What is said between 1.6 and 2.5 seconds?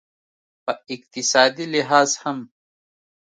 لحاظ هم